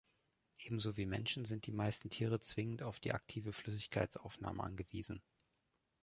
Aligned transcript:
Ebenso 0.57 0.97
wie 0.97 1.05
Menschen 1.05 1.45
sind 1.45 1.67
die 1.67 1.71
meisten 1.71 2.09
Tiere 2.09 2.39
zwingend 2.39 2.81
auf 2.81 2.99
die 2.99 3.13
aktive 3.13 3.53
Flüssigkeitsaufnahme 3.53 4.63
angewiesen. 4.63 5.21